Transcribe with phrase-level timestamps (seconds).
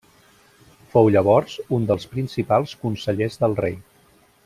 [0.93, 3.79] Fou llavors un dels principals consellers del rei.